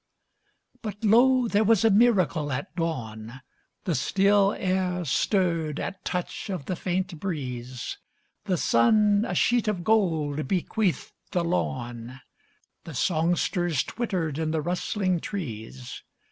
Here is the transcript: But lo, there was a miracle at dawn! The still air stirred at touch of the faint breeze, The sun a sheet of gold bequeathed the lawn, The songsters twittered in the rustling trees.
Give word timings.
But 0.81 1.03
lo, 1.03 1.47
there 1.47 1.63
was 1.63 1.85
a 1.85 1.91
miracle 1.91 2.51
at 2.51 2.75
dawn! 2.75 3.41
The 3.83 3.93
still 3.93 4.51
air 4.57 5.05
stirred 5.05 5.79
at 5.79 6.03
touch 6.03 6.49
of 6.49 6.65
the 6.65 6.75
faint 6.75 7.19
breeze, 7.19 7.99
The 8.45 8.57
sun 8.57 9.25
a 9.27 9.35
sheet 9.35 9.67
of 9.67 9.83
gold 9.83 10.47
bequeathed 10.47 11.11
the 11.33 11.43
lawn, 11.43 12.19
The 12.83 12.95
songsters 12.95 13.83
twittered 13.83 14.39
in 14.39 14.49
the 14.49 14.61
rustling 14.63 15.19
trees. 15.19 16.01